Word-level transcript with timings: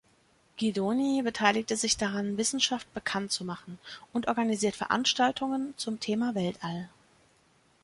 Guidoni 0.59 1.21
beteiligt 1.21 1.69
sich 1.69 1.95
daran, 1.95 2.35
Wissenschaft 2.37 2.91
bekannt 2.95 3.31
zu 3.31 3.45
machen, 3.45 3.77
und 4.13 4.27
organisiert 4.29 4.75
Veranstaltungen 4.75 5.75
zum 5.77 5.99
Thema 5.99 6.33
Weltall. 6.33 6.89